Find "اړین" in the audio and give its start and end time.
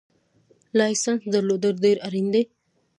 2.07-2.27